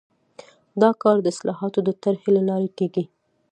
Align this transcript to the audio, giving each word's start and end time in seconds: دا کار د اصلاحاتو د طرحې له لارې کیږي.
دا 0.81 0.89
کار 1.01 1.17
د 1.21 1.27
اصلاحاتو 1.33 1.79
د 1.87 1.89
طرحې 2.03 2.29
له 2.37 2.41
لارې 2.49 2.69
کیږي. 2.77 3.03